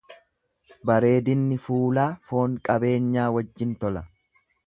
Bareedinni 0.89 1.57
fuulaa 1.65 2.07
foon 2.31 2.57
qabeenya 2.69 3.29
wajjin 3.39 3.79
tola. 3.85 4.07